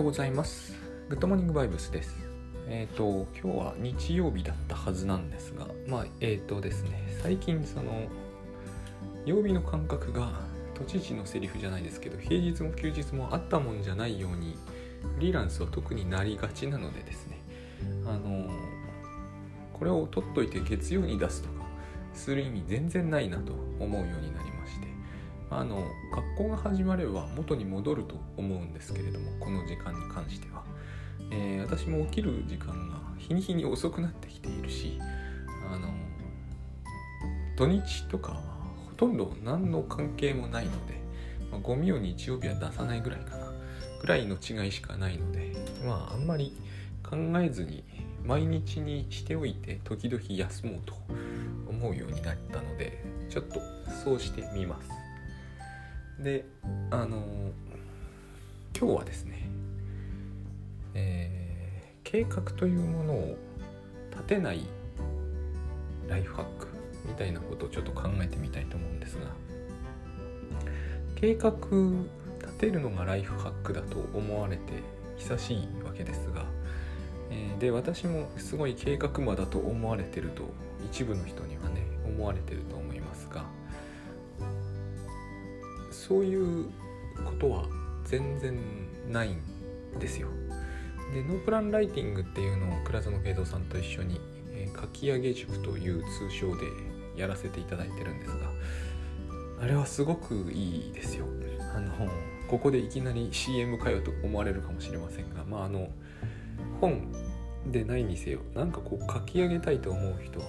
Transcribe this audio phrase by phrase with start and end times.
[0.00, 0.72] ようございます。
[1.10, 2.16] グッドモーニングバイブスです。
[2.68, 8.08] えっ、と、今日は日曜日だったはずなんですが、まあ、えっ、とですね、最近その、
[9.26, 10.40] 曜日の感覚が
[10.72, 14.56] 都知事のセリフじゃないですけど、平日も休日もあったもんじゃないように、
[15.16, 17.38] フリーランスは特になりがちなのでですね、
[18.06, 18.48] あの、
[19.74, 21.66] これを取っといて月曜に出すとか、
[22.14, 24.89] する意味全然ないなと思うようになりまして、
[25.50, 30.62] あの学校が始まれば元に戻ると思うんですけれどもこの時間に関しては、
[31.30, 34.98] えー私も起きる時間が日に日に遅くなってきているし
[35.70, 35.88] あの
[37.56, 38.38] 土日とかは
[38.88, 40.94] ほとんど何の関係もないので、
[41.50, 43.52] まあゴミを日曜日は出さないぐらいかな
[44.00, 45.52] ぐらいの違いしかないので
[45.84, 46.56] まああんまり
[47.02, 47.84] 考えずに
[48.24, 50.94] 毎日にしておいて時々休もうと
[51.68, 53.60] 思うようになったのでちょっと
[54.04, 54.99] そうしてみます。
[56.20, 56.44] で
[56.90, 57.50] あの
[58.78, 59.48] 今日はですね、
[60.94, 61.40] えー
[62.02, 63.36] 計画というものを
[64.10, 64.66] 立てない
[66.08, 66.66] ライフハック
[67.06, 69.28] みたいなことをちょっと考えてみたいと思うんですが
[71.14, 71.52] 計画
[72.40, 74.82] 立てるのがライフハックだと思われて
[75.18, 76.46] 久しいわけですが、
[77.30, 80.42] えーで私もすごい計画魔だと思われてると
[80.84, 83.44] 一部の人にはね思われてると思いますが
[86.10, 86.64] そういう
[87.24, 87.66] ことは
[88.04, 88.58] 全然
[89.12, 89.38] ないん
[90.00, 90.26] ですよ。
[91.14, 96.66] でノープランライティングっていうのを倉園慶三さんと一緒に、えー書き上げ塾という通称で
[97.16, 98.36] やらせていただいてるんですが
[99.62, 101.26] あれはすごくいいですよ。
[101.74, 101.92] あの
[102.48, 105.88] ここでいきなり CM かよと思われるかもしれませんがまああの
[106.80, 107.12] 本
[107.66, 110.46] でないにせよなんかこう書き上げたいと思う人は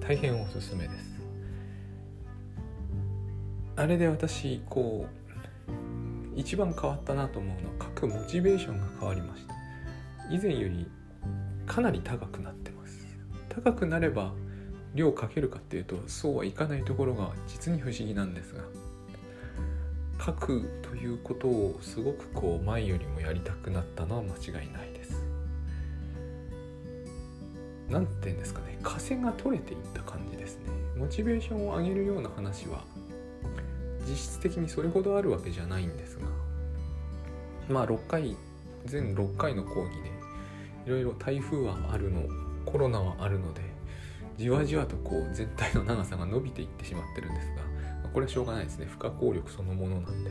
[0.00, 1.09] 大変おすすめです。
[3.80, 5.06] あれで私こ
[5.66, 9.54] う一番変わったなと思うのは書くモチベーションが変わりました。
[10.30, 10.86] 以前より
[11.66, 13.06] かなり高くなってます。
[13.48, 14.34] 高くなれば
[14.94, 18.60] 量かけるかっていうとそうはいかないところが実に不思議なんですが
[20.22, 25.24] 書くということをすごくこう前よりもやりたくなったのは間違いないです。
[27.88, 28.78] なんて言うんですかね。
[28.82, 30.64] 枷が取れていった感じですね。
[30.98, 32.84] モチベーションを上げるような話は
[34.10, 36.26] 実質的にそれほどあるわけじゃないんですが
[37.68, 38.36] まあ6回
[38.84, 40.10] 全6回の講義で
[40.86, 42.22] いろいろ台風はあるの
[42.66, 43.62] コロナはあるので
[44.36, 47.62] じわじわとこう全体の長さが伸びていってしまってるんですが
[48.02, 48.86] まこれはしょうがないですね。
[48.86, 50.30] 不可抗力そのものなんで。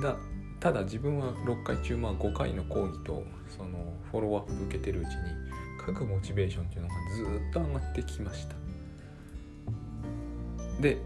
[0.00, 0.16] だ
[0.60, 5.14] ただ自分は6回中まあ5回の講義とそのフォローアップ受けてるうちに
[5.84, 8.54] 書くモチベーションっていうのがずっと上がってきました。
[10.80, 10.98] で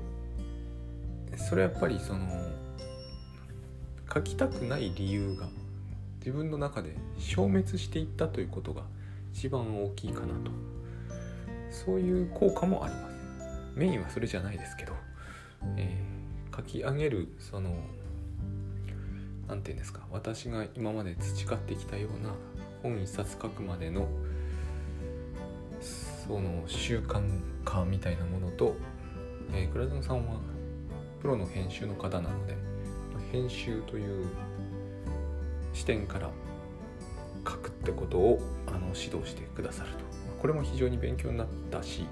[1.37, 2.29] それはやっぱりその
[4.13, 5.49] 書きたくない理由が
[6.19, 8.83] 自分の中で消滅していったということが
[9.33, 10.51] 一番大きいかなと。
[11.71, 13.15] そういう効果もあります。
[13.77, 14.93] メインはそれじゃないですけど、
[15.77, 16.11] えー
[16.55, 17.71] 書き上げるその
[19.49, 22.35] 何て言うんですか私が今まで培ってきたような
[22.83, 24.09] 本一冊書くまでの
[25.81, 27.23] その習慣
[27.65, 28.77] 化みたいなものと、
[29.55, 30.41] えー倉園さんは
[31.21, 32.57] プロの編集の方なので
[33.33, 34.27] 編集という
[35.73, 36.31] 視点から
[37.47, 40.11] 書くってことをあの指導してくださると。
[40.41, 42.07] これも非常に勉強になったし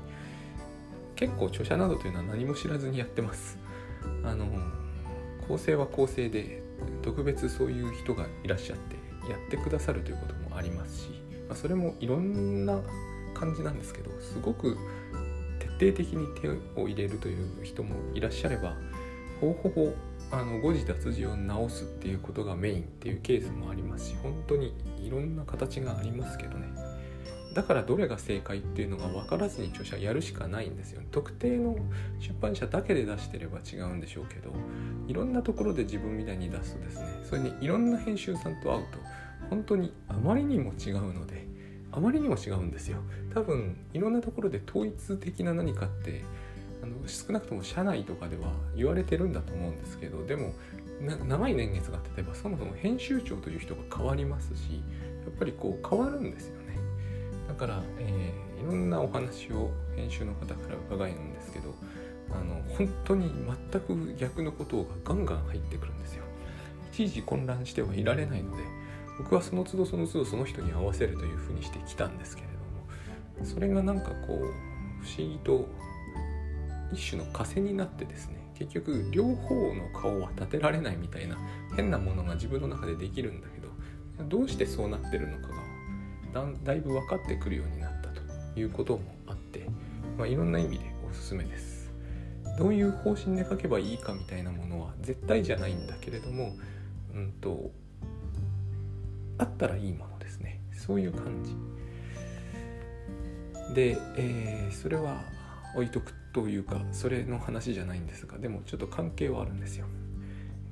[1.17, 3.59] 結構著者などというのは何も知らずにやってます。
[4.23, 4.47] あの
[5.49, 6.63] 構成は構成で
[7.03, 8.97] 特別そういう人がいらっしゃって
[9.31, 11.09] やってくださるということもありますし、
[11.49, 12.81] ま、それもいろんな
[13.35, 14.77] 感じなんですけどすごく
[15.59, 16.49] 徹底的に手
[16.81, 18.77] を入れるという人もいらっしゃれば
[19.41, 19.94] ほぼほ
[20.31, 26.69] あの誤字脱字を直すっていうことがメインっていうケースもありますし本当にいろんな形がありますけどね。
[27.54, 31.03] だからどれが正解っていうのが分からずに著者やるしかないんですよ。
[31.10, 31.77] 特定の
[32.21, 34.53] 出版社だけで出してれば違うんでしょうけど
[35.06, 38.98] いろんなところで自分みたいに出すとですねそれにいろんな編集さんと会うと
[39.48, 41.47] 本当にあまりにも違うので
[41.91, 42.98] あまりにも違うんですよ。
[43.33, 46.22] 多分いろんなところで統一的な何かって
[46.89, 50.53] の少なくとも社内とかでは言われてるんだと思うんですけどでも
[51.01, 54.83] 長い年月が経てばそもそも編集長という人が変わりますし
[55.25, 56.77] やっぱりこう変わるんですよね。
[57.47, 61.75] だから、えーいろんなお話を編集の方から伺えるんですけど
[62.31, 63.33] あの本当に
[63.71, 66.25] 全く逆のことがガンガン入ってくるんですよ。
[66.93, 68.65] いちいち混乱してはいられないので
[69.19, 74.39] 僕はその都度その都度その人に合わせるというふうにしてきたんですけれどもそれがなんかこう
[75.05, 75.69] 不思議と
[76.93, 81.39] 一種の枷になってですね結局両方の顔は立てられないみたいな
[81.77, 83.69] 変なものが自分の中でできるんだけど
[84.25, 85.69] どうしてそうなってるのかが
[86.33, 88.21] だだいぶ分かってくるようになったと
[88.59, 89.67] いうこともあって、
[90.17, 91.79] まあ、いろんな意味でおすすめです。
[92.59, 96.57] どういう方針で書けばいいかみたいなものは絶対じゃないんだけれども
[97.15, 97.71] うんと
[99.39, 100.61] あったらいいものですね。
[100.73, 101.55] そういう感じ。
[103.75, 105.23] で、えー、それは
[105.75, 109.86] 置いとくとというかそれの話じゃないんですがでもちょっと関係はあるんですよ。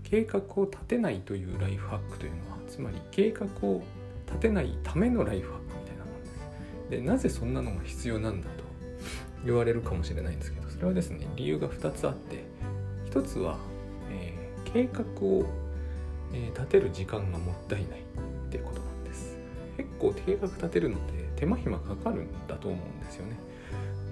[0.02, 3.82] 計画を立てないというライフハックというのはつまり計画を
[4.26, 6.90] 立てないためのライフハックみたいなものです。
[6.90, 8.64] でなぜそんなのが必要なんだと
[9.44, 12.44] 言われるかもしれないんですけどそれはですね理由が2つあって
[13.10, 13.58] 1つは、
[14.10, 15.46] えー、計画を、
[16.32, 18.02] えー、立てる時間がもったいないっ
[18.50, 19.36] てことなんです。
[19.76, 23.36] 結構計画立てるのって手間暇かかるんだと思うんですよね。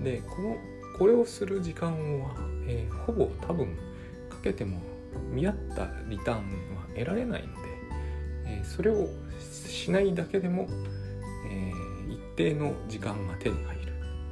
[0.03, 0.57] でこの
[0.99, 2.35] これをする時間は、
[2.67, 3.77] えー、ほぼ多分
[4.31, 4.81] かけても
[5.31, 6.39] 見合ったリターン
[6.77, 7.61] は得られないので、
[8.47, 9.09] えー、それを
[9.39, 10.69] しないだけでも、
[11.51, 13.85] えー、一定の時間が手に入る。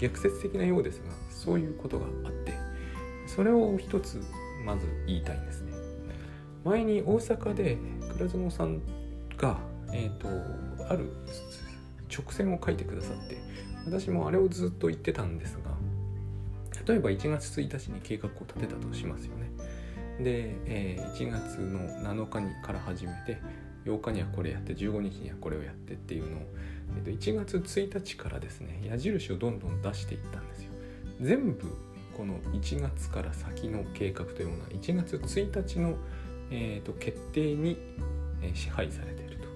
[0.02, 2.52] 逆説的なようですがそういうことがあって
[3.28, 4.20] それを一つ
[4.64, 5.72] まず言いたいんですね。
[6.64, 7.78] 前に大阪で
[8.12, 8.80] 倉園さん
[9.36, 9.58] が、
[9.92, 10.28] えーと、
[10.78, 11.12] とある
[12.08, 13.38] 直線を書いてくださって
[13.84, 15.72] 私もあれをずっと言ってたんですが
[16.86, 19.50] 例えば1月1日に計画を立てたとしますよね。
[20.18, 23.38] で、えー、1月の7日にから始めて
[23.84, 26.40] 8日にはこれやって15日にはこれをやってっていうのを、
[26.98, 30.72] えー、と1月1日からですね矢印をどんどん出していったんですよ。
[31.20, 31.64] 全部
[32.16, 35.96] この1月から先の計画というものは1月1日の、
[36.50, 37.78] えー、と決定に、
[38.54, 39.48] 支配されていると。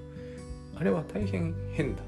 [0.76, 2.02] あれは大変変だ。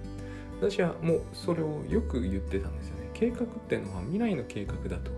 [0.60, 2.97] 私はもうそれをよく言ってたんですよ。
[3.18, 5.10] 計画っていうのは未来の計画だと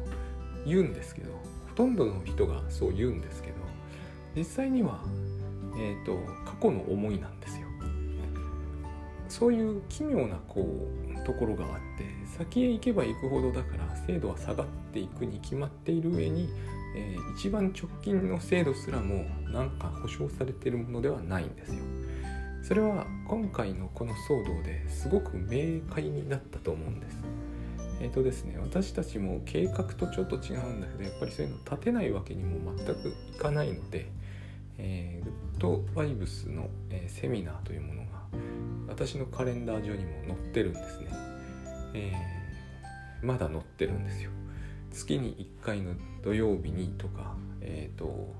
[0.64, 1.32] 言うんですけど
[1.68, 3.56] ほとんどの人がそう言うんですけど
[4.34, 5.00] 実際には、
[5.76, 6.16] えーと、
[6.46, 7.66] 過去の思いなんですよ
[9.28, 12.06] そういう奇妙なこうところがあって
[12.38, 16.48] 先へ行けば行くほどだから精度は下がっていくに決まっている上に、
[16.96, 21.82] えー、一番直近の精度すらもなんか保証されているものではないんですよ
[22.62, 27.49] それは今回のこの騒動ですごく明快になったと思うんです。
[28.00, 34.10] え、ー、とですね私たちも計画とちょっと違うんだけどやっぱりそういうの立てないわけにも全くいかないので、
[34.78, 38.08] えー、グッドバイブスの、えー、セミナーというものが
[38.88, 41.08] 私のカレンダー上にも載ってるんですね。
[41.94, 44.30] えー、まだ載ってるんですよ。
[44.90, 48.34] 月に1回の土曜日にとか、えっ、ー、と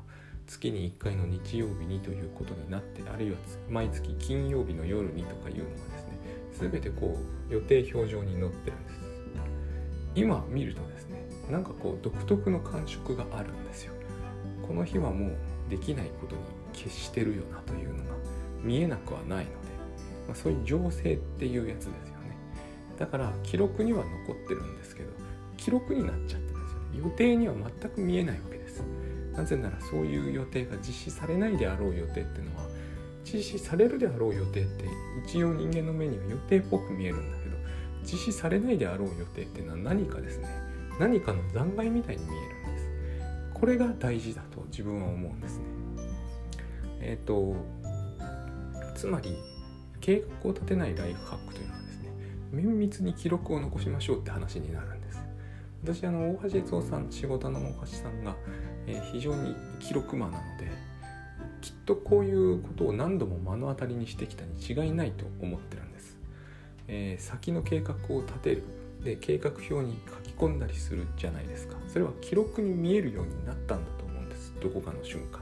[0.46, 3.36] 月に1回の日曜日にということになってあるいは
[3.68, 6.18] 毎月金曜日の夜にとかいうのがですね
[6.70, 7.16] 全てこ
[7.48, 9.09] う予定表上に載ってるんです
[10.14, 13.92] 今見るとですねなんかこう独特の感触があるんですよ。
[14.66, 15.36] この日はもう
[15.68, 16.42] できないことに
[16.72, 18.14] 決してるよなというのが
[18.62, 19.56] 見えなくはないので、
[20.28, 22.36] まあ、そういう情勢っていうやつですよね。
[22.98, 25.10] だから記録には残ってるんですけど
[25.56, 27.10] 記録になっちゃってるんですよね。
[27.10, 28.84] 予定には全く見えないわけです。
[29.32, 32.68] なぜならそういう予定が実施されないであろう予定っていうのは
[33.24, 34.84] 実施されるであろう予定って
[35.26, 37.39] 一応人間の目には予定っぽく見えるんだ。
[38.02, 40.48] 実施されないであろう予定っていうのは何かですね。
[40.98, 42.90] 何かの残骸みたいに見えるんです。
[43.54, 45.64] これが大事だと自分は思うんですね。
[47.00, 47.56] えっ、ー、と
[48.94, 49.36] つまり
[50.00, 52.12] 計画を立てないライフハックというのはですね
[52.52, 55.22] 綿密に記録を残しましょうって話になるんです。
[55.82, 58.36] 私あの大橋悦夫さん仕事の大橋さんが
[58.86, 60.70] え非常に記録魔なので
[61.60, 65.89] きっとこういうことを何度も目の当たりにしてきたに違いないと思ってるんです、
[66.92, 68.64] えー、先の計画を立てる。
[69.04, 71.76] で計画表に書き込んだりするじゃないですか。
[71.88, 74.52] それは記録に見えるようになったんだと思うんです。
[74.60, 75.40] どこかの瞬間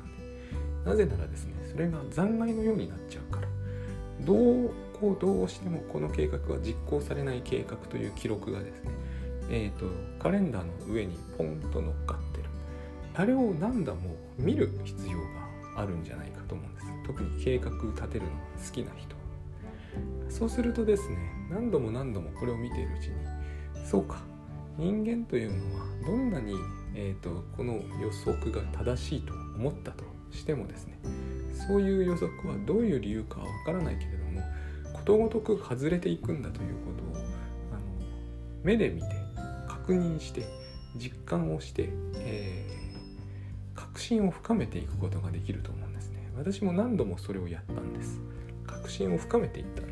[0.84, 0.90] で。
[0.90, 3.48] なぜならですねそれが残骸のようになっちゃうから。
[4.20, 8.90] どうこうどうしてもこの計画は実行されない計画という記録がですね
[9.50, 9.86] えーと、
[10.18, 12.44] カレンダーの上にポンと乗っかってる。
[13.14, 15.18] あれを何度も見る必要
[15.74, 16.86] があるんじゃないかと思うんです。
[17.06, 19.17] 特に計画立てるのが好きな人。
[20.28, 21.16] そうするとですね
[21.50, 23.14] 何度も何度もこれを見ているうちに
[23.86, 24.18] そうか
[24.76, 26.54] 人間というのはどんなに、
[26.94, 30.98] えーと、この予測が正しいと思ったとしてもですね
[31.66, 34.40] そういう予測はどういう理由かはわからないけれども
[34.92, 37.22] ことごとく外れていくんだということを
[37.72, 37.80] あの
[38.62, 39.08] 目で見て
[39.66, 40.46] 確認して
[40.96, 42.78] 実感をして、えー
[43.98, 46.30] 確信を深めていくことができると思うんですね。
[46.36, 48.20] 私も何度もそれをやったんです。
[48.64, 49.82] 確信を深めていった、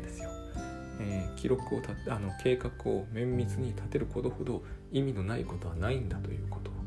[0.99, 6.77] えー、記録をたあの計画を綿密に立てることほど意味のないことはないんだということ。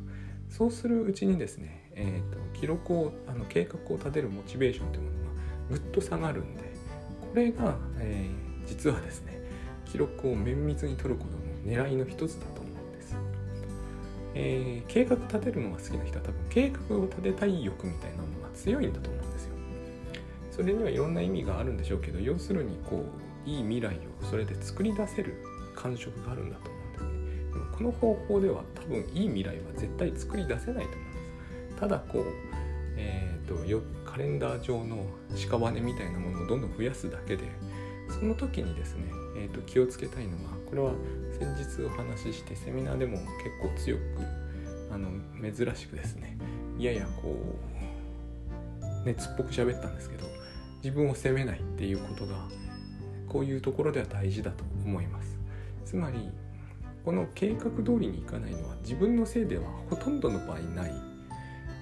[0.50, 5.31] そうするうちにですね、えーと、記録をあの計画を立てるモチベーションというものが
[5.71, 6.64] ぐっと下がるんで
[7.21, 9.40] これが、えー、実はですね
[9.85, 13.17] 記録を綿密に取ることの狙いの一つだと思うんです、
[14.35, 19.50] えー、計画立てるのが好きな人は多分計画を立てたい欲みたいなのが強いんだと思うんですよ。
[20.50, 25.43] それにはいろんな意味があるんでしょうけど要するにこういい未来をそれで作り出せる
[25.75, 31.81] 感触があるんだと思うんですねでもこの方法では多分いい未来は絶対作り出せないと思うんです。
[31.81, 32.25] ただこう
[32.97, 37.45] えーと、とカレンダー上の屍みたいなものをどんどん増やすだけで
[38.11, 39.05] その時にですね、
[39.37, 40.93] えーと、気をつけたいのがこれは
[41.39, 43.27] 先日お話ししてセミナーでも結
[43.63, 44.03] 構強く
[44.93, 45.09] あの
[45.41, 46.37] 珍しくですね
[46.79, 50.27] ややこう熱っぽく喋ったんですけど
[50.83, 52.49] 自分を責めないっていうことが
[53.31, 55.39] こういうところでは大事だと思います。
[55.85, 56.31] つまり
[57.05, 60.93] この計画通りにいかないのは自分のせいではほとんどの場合ない。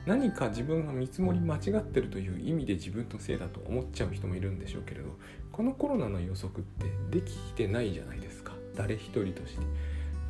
[0.06, 5.18] 何か自分が見積もり間違ってるという意味で自分のせいだと思っちゃう人もいるんでしょうけれど
[5.52, 8.52] このコロナの予測ってできてないじゃないですか。
[8.76, 9.66] 誰一人として。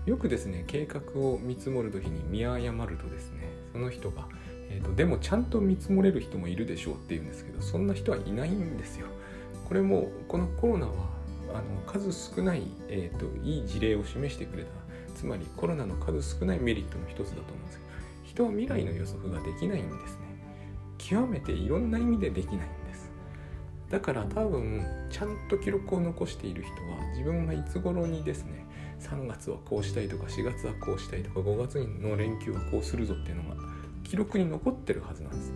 [0.06, 4.26] よくですね計画を見積もる時に見誤るとですねその人が、
[4.70, 9.06] えーと、でもちゃんと見積もれる人もいるでしょうっていうんですけどそんな人はいないんですよ。
[9.68, 10.92] これもこのコロナは
[11.52, 14.70] あの数少ない、えーと、いい事例を示してくれた
[15.14, 17.90] つまりコロナの数少ないメリットの一つだと思うんですけど
[18.24, 20.28] 人は未来の予測ができないんですね。
[20.98, 23.10] 極めていろんな意味でできないんです。
[23.90, 28.66] だから多分ちゃんと記録を残している人は自分がいつ頃にですね
[29.00, 33.56] 3月はこうしたいとか4月はこうしたいとか5月の連休はこうするぞっていうのが
[34.04, 35.52] 記録に残ってるはずなんです。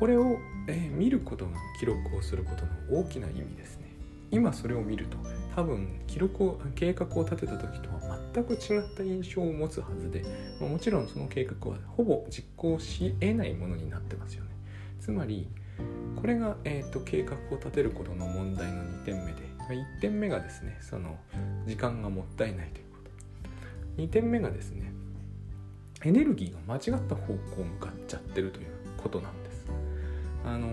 [0.00, 2.64] これを、えー、見ることが記録をすること
[2.94, 3.90] の大きな意味ですね。
[4.30, 5.18] 今それを見ると
[5.54, 10.24] 多分記録を計画を立てた時とは全く違った印象を持つはずで
[10.58, 14.50] まもちろんその計画はほぼ実行し得ないものになってますよね。
[15.00, 15.48] つまり
[16.16, 21.18] これが、えーと、計画を立てることの問題の2点目でま1点目がですねその
[21.66, 24.02] 時間がもったいないということ。
[24.02, 24.94] 2点目がですね
[26.04, 28.66] エネルギーが間違った方向を向かっちゃってるという
[28.96, 29.39] ことなんです
[30.44, 30.68] あの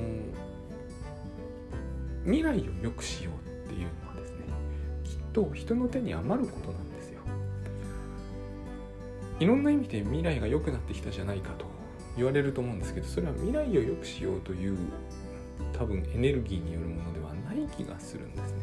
[2.25, 4.37] 未来を良くしようっていうのはですね
[5.03, 7.21] きっと人の手に余ることなんですよ。
[9.39, 11.65] いろんな意味で未来が良くなってきたじゃないかと
[12.15, 14.77] 言われると思うんですけどそれは未来を良くしようという
[15.73, 18.59] 多分エネルギーによるものではない気がするんですね。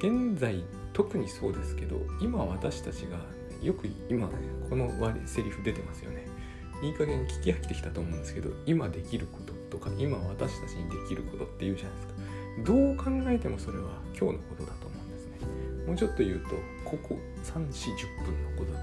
[0.00, 3.18] 現在特にそうですけど今私たちが
[3.62, 4.28] よく今
[4.68, 4.90] この
[5.26, 6.26] セリフ出てますよね。
[6.82, 12.14] いい加減聞き飽きてきたと思うんですけど今できることとか今私たちにできることって言うじゃないですか。
[12.64, 15.38] どう考えてもそれは今日のことだと思うんですね。
[15.86, 16.48] もうちょっと言うと
[16.84, 18.78] ここ3 4 0分のことだ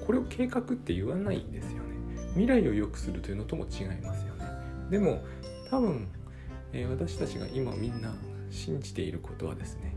[0.00, 1.94] とこれを計画って言わないんですよね。
[2.32, 4.44] 未来を良くするというのとも違いますよね。
[4.90, 5.24] でも
[5.70, 6.08] 多分、
[6.72, 8.14] えー、私たちが今みんな
[8.50, 9.94] 信じていることはですね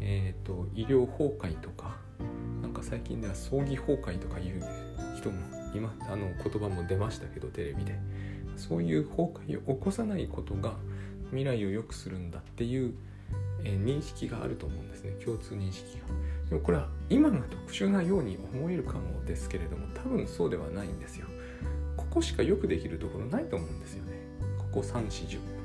[0.00, 1.96] えっ、ー、と医療崩壊とか
[2.62, 4.64] なんか最近では葬儀崩壊とかいう
[5.16, 5.38] 人も
[5.74, 7.98] 今あの言葉も出ましたけどテレビで。
[8.56, 10.74] そういう崩壊を起こさないことが
[11.30, 12.94] 未来を良くするんだっていう、
[13.64, 15.12] えー、認識があると思うんですね。
[15.24, 16.06] 共通認識が。
[16.48, 21.26] でもこれは今が特殊なように思えるかもですけれども多分そうではないんですよ。
[21.96, 24.12] ここしかよくできるところないと思うんですよね。
[24.58, 25.62] ここ3、4、10分。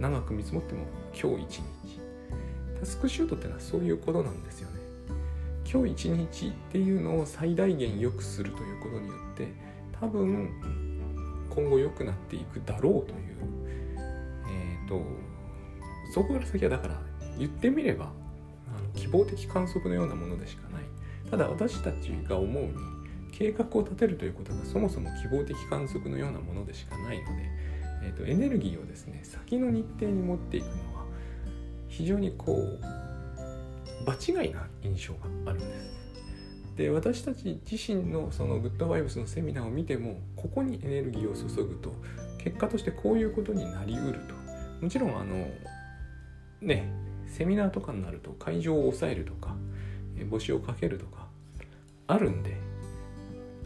[0.00, 2.00] 長く見積もっても今日一日。
[2.80, 4.78] タスクシュートってのはそういうことなんですよね。
[5.70, 9.48] 今日一日っていうのを最大限良くするということによって
[10.00, 10.50] 多分
[11.50, 13.28] 今後良くなっていくだろうという。
[14.88, 15.02] と
[16.12, 16.98] そこから先はだから
[17.38, 20.82] 言ってみればあの希望的観測のようなものでしかない。
[21.30, 22.72] ただ私たちが思うに
[23.30, 27.50] 計画を立てるということがそもそも希望的観測のようなものでしかないので、
[28.04, 31.04] えーと、エネルギーをですね先の日程に持っていくのは
[31.88, 32.80] 非常にこう
[34.06, 35.97] 場違いな印象があるんです。
[36.78, 41.92] で私たち自身のそのグッドバイブスのセミナーを見てもここにエネルギーを注ぐと
[42.38, 44.38] 結果としてこういうことになりうると。
[44.80, 45.48] もちろんあの
[46.60, 46.88] ね
[47.26, 49.56] セミナーとかになると会場を抑えるとか
[50.30, 51.26] 募集をかけるとか
[52.06, 52.56] あるんで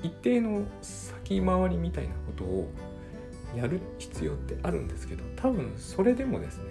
[0.02, 2.70] 一定の先回りみたいなことを
[3.54, 6.64] やる必要ってあるんですけど多分それでもですね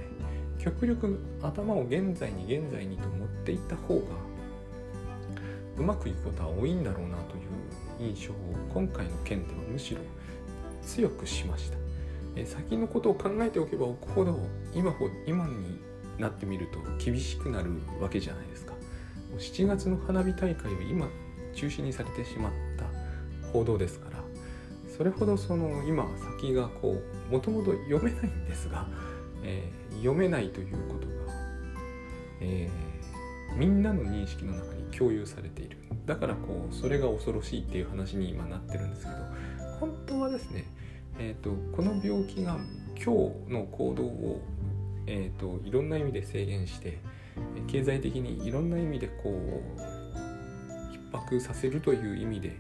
[0.58, 4.02] 極力頭を現在に現在にと持っていった方が
[5.82, 7.40] うまくいくことは多いんだろうなとい
[8.08, 8.36] う印象を
[8.74, 10.02] 今回の件ではむしろ
[10.84, 11.78] 強くしました。
[12.36, 14.40] え先のことを考えておけば置くほど
[14.74, 15.80] 今ほ今に
[16.18, 18.74] なってみると厳しくなるわけじゃないですか。
[19.38, 21.08] 7月の花火大会を今
[21.54, 22.86] 中止にされてしまった
[23.50, 24.24] 報道ですから
[24.96, 26.06] それほどその今
[26.38, 28.86] 先がこうもともと読めないんですが
[29.44, 31.34] えー、読めないということが、
[32.42, 32.91] えー、
[33.56, 35.78] みんなの認識の中に共有されている。
[36.06, 39.18] だからこうそれが恐ろしいっていう話に今なってるんですけど
[39.80, 40.66] 本当はですね、
[41.20, 42.58] えーと、この病気が
[42.96, 44.42] 今日の行動を、
[45.08, 47.00] えーと、いろんな意味で制限して
[47.68, 49.80] 経済的にいろんな意味でこう
[51.14, 52.58] 逼迫させるという意味で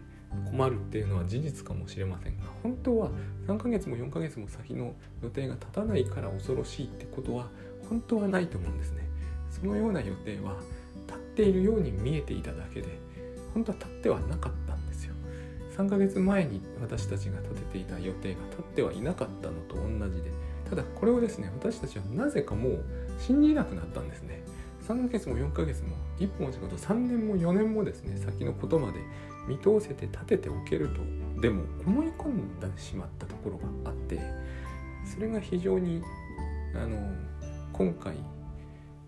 [0.49, 3.09] 困るっていうのは事実かもしれませんが本当は
[3.47, 7.49] 3ヶ月も4ヶ月も先の予定が立たないから恐ろしいってことは
[7.89, 9.09] 本当はないと思うんですね。
[9.49, 10.55] そのような予定は
[11.31, 12.99] っているように見えていただけで
[13.53, 15.13] 本当は立ってはなかったんですよ。
[15.77, 20.31] 3ヶ月前に私たちが立てていた予定が立ってはいなかったのと同じで
[20.69, 22.83] ただこれをですね私たちはなぜかもう
[23.17, 24.43] 信じなくなったんですね。
[24.87, 28.99] 3ヶ月も4ヶ月も1本違うと3年も4年もですね先のことまで
[29.47, 31.01] 見通せて立てておけると
[31.39, 34.19] でも思い込んでしまったところがあって
[35.05, 36.01] それが非常に
[36.75, 36.97] あの
[37.73, 38.15] 今回、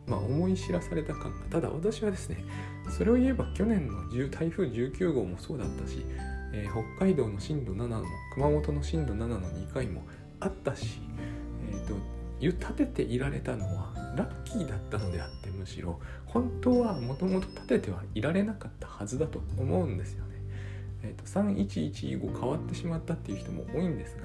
[0.07, 2.43] まあ、思い知らされた感がただ私はですね
[2.89, 6.05] それを言えば去年の台風19号もそうだったし、
[6.53, 10.03] えー、北海道の震度7も熊本の震度7の2回も
[10.39, 10.99] あったし、
[11.71, 11.95] えーと、
[12.41, 20.33] 立てていられたのはラッキーだったのであってむしろ本当はもともと立ててはいられなかったはずだと思うんですよね。
[21.03, 24.23] えーと、311以後変わってしまったっていう人も多いんですが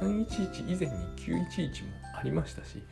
[0.00, 2.82] 311以前に911もありましたし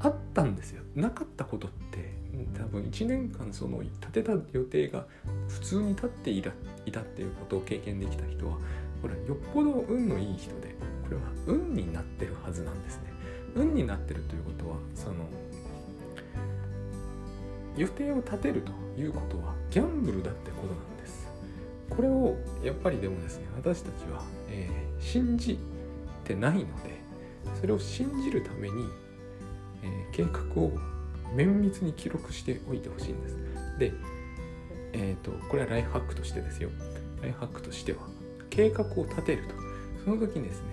[0.00, 0.82] あったんですよ。
[0.94, 2.14] なかったことって
[2.58, 5.06] 多分1年間その立てた予定が
[5.48, 8.56] 普通に立っていたっていうことを経験できた人は
[9.02, 13.10] これよっぽど運のいい人でこれは運になってるはずなんですね。
[13.54, 15.16] 運になってるということはその
[17.76, 21.28] 予定を立てるということはギャンブルだってことなんです。
[21.88, 25.58] これをやっぱりでもですね私たちは、えー、信じ
[26.24, 26.99] てないので
[27.60, 28.88] それを信じるために、
[29.82, 30.72] えー、計画を
[31.34, 33.36] 綿密に記録しておいてほしいんです。
[33.78, 33.92] で、
[34.92, 36.70] え、ー、とこれはライフハックとしてですよ。
[37.22, 37.98] ライフハックとしては
[38.48, 39.54] 計画を立てると。
[40.04, 40.68] その時にですね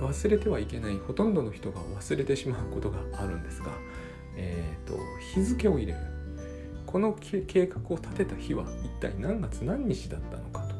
[0.00, 3.72] 忘れてはいけないほとんどの人が忘れてしまうことがあるんですが、
[4.36, 4.96] えーと、
[5.34, 5.98] 日付を入れる。
[6.86, 10.74] この計画を立てた日は一体何月何日だったのかと。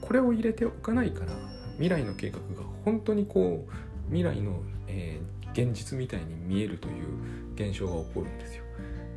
[0.00, 1.32] これを入れておかないから
[1.80, 3.72] 未来の計画が本当にこう
[4.08, 8.64] 未来の、えー、現実みたいに見えるという現象が起こるんですよ。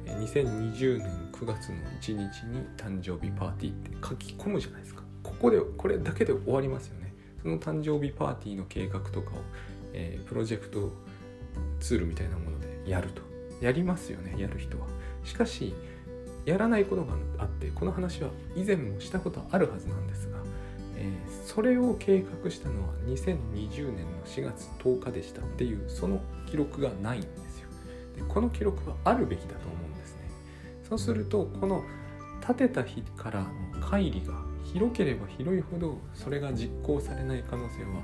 [0.06, 5.04] 2020年9月の1日に誕生日パーティーって書き込むじゃないですか。
[5.24, 7.14] ここでこれだけで終わりますよね。
[7.42, 9.34] その誕生日パーティーの計画とかを、
[9.92, 10.94] えー、プロジェクト
[11.82, 13.22] ツールみたいなものでやると
[13.62, 14.88] やりますよねやる人は
[15.24, 15.74] しかし
[16.46, 20.38] やらないことがあってこの話は以前もしたことあるはずなんですが、
[20.96, 27.70] えー、それを計画したのは2020年の4月10日でしたっていうその記録がないんですよ。
[28.16, 30.30] でこの記録はあるべきだと思うんですね。
[30.88, 31.84] そうするとこの
[32.42, 33.50] 立てた日からの
[33.82, 38.04] 乖離が広ければ広いほどそれが実行されない可能性は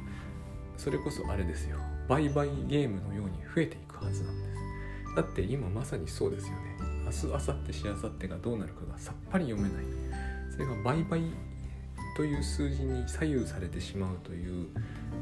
[0.77, 1.77] それこそあれですよ。
[2.07, 5.15] 売買ゲームのように増えていくはずなんです。
[5.15, 6.77] だって今まさにそうですよね。
[7.05, 9.85] 明日明後日しあさってがどうなるかがさっぱり読めない。
[10.51, 11.21] それが売買
[12.15, 14.67] という数字に左右されてしまうという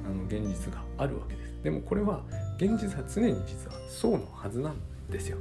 [0.06, 1.64] あの現実があるわけです。
[1.64, 2.24] でもこれは
[2.58, 4.76] 現実は常に実はそうのはずなん
[5.10, 5.38] ですよ。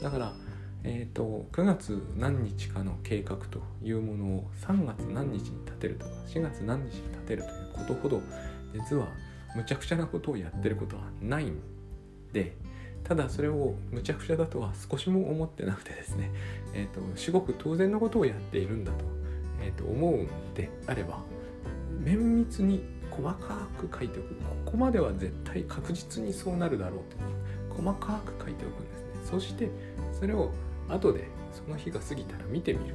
[0.00, 0.32] だから
[0.88, 8.22] えーと、9月何日かの計画というものを3月何日に立てるとか4月何日に立てるということほど
[8.72, 9.08] 実は
[9.56, 11.60] むちゃくちゃなことをやってることはないん
[12.32, 12.56] で
[13.02, 16.30] ただそれをむちゃくちゃだとは少しも思ってなくてですね、
[16.72, 19.04] えーと、至極当然のことをやっているんだと,、
[19.66, 21.20] えーと思うんであれば。
[22.04, 24.34] 綿密に細かく書いておく。
[24.64, 29.06] ここまでは絶対確実にそうなるだろうと細かく書いておくんですね。
[29.24, 29.70] そして
[30.12, 30.52] それを
[30.88, 32.94] 後でその日が過ぎたら見てみる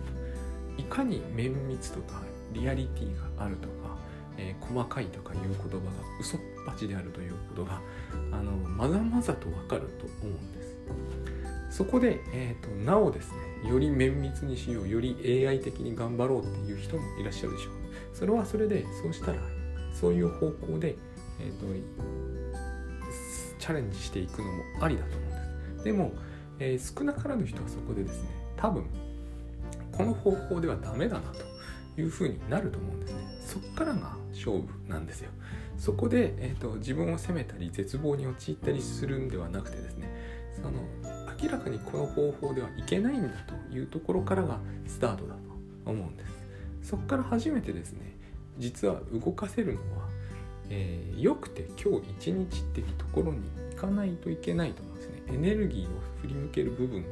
[0.77, 2.21] といかに綿密とか
[2.53, 3.97] リアリティがあるとか、
[4.37, 5.81] えー、細かいとかいう言葉が
[6.19, 7.81] 嘘っぱちであるということが
[8.31, 10.60] あのまざまざとわかると思うんです
[11.71, 13.31] そこで、えーと、なおです
[13.63, 17.73] ねより綿密にしようより AI 的に頑張ろうっていう人もいらっしゃるでしょう。
[18.13, 19.39] それはそれでそうしたら
[19.93, 20.95] そういう方向で、
[21.39, 21.65] えーと
[23.59, 25.83] チャレンジしていくのもありだと思うんです。
[25.85, 26.11] でも
[26.61, 28.85] えー、少なからぬ人はそこでですね多分
[29.91, 31.31] この方法ではダメだな
[31.95, 33.19] というふうになると思うんですね。
[33.45, 35.31] そこからが勝負なんですよ。
[35.77, 40.07] そこで、えーと、自分を責めたり絶望に陥ったりするんではなくてですね
[40.55, 40.71] その
[41.41, 45.39] 明らかにこの方法ではいけないんだというところからがスタートだと
[45.85, 46.31] 思うんです。
[46.89, 48.17] そこから初めてですね
[48.57, 50.07] 実は動かせるのは、
[50.69, 53.39] えー、よくて今日一日ってところに
[53.71, 55.23] 行かないといけないと思うんですね。
[55.27, 55.87] エネルギーを
[56.21, 57.07] 振り向ける部分が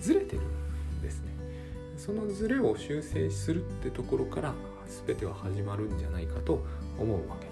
[0.00, 1.30] ずれてるんですね。
[1.96, 4.54] そのズレを修正するってところから
[5.06, 6.64] 全ては始まるんじゃないかと
[6.98, 7.49] 思うわけ